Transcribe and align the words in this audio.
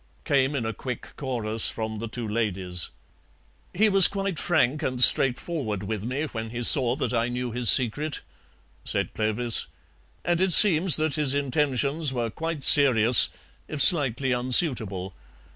came 0.25 0.55
in 0.55 0.65
a 0.65 0.73
quick 0.73 1.15
chorus 1.15 1.69
from 1.69 1.97
the 1.99 2.07
two 2.07 2.27
ladies. 2.27 2.89
"He 3.71 3.87
was 3.87 4.07
quite 4.07 4.39
frank 4.39 4.81
and 4.81 4.99
straightforward 4.99 5.83
with 5.83 6.05
me 6.05 6.23
when 6.23 6.49
he 6.49 6.63
saw 6.63 6.95
that 6.95 7.13
I 7.13 7.29
knew 7.29 7.51
his 7.51 7.69
secret," 7.69 8.21
said 8.83 9.13
Clovis, 9.13 9.67
"and 10.25 10.41
it 10.41 10.53
seems 10.53 10.95
that 10.95 11.13
his 11.17 11.35
intentions 11.35 12.11
were 12.13 12.31
quite 12.31 12.63
serious, 12.63 13.29
if 13.67 13.79
slightly 13.79 14.31
unsuitable. 14.33 15.13